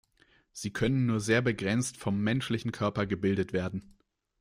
Sie 0.51 0.73
können 0.73 1.05
nur 1.05 1.19
sehr 1.19 1.43
begrenzt 1.43 1.95
vom 1.95 2.21
menschlichen 2.21 2.71
Körper 2.71 3.05
gebildet 3.05 3.53
werden. 3.53 3.99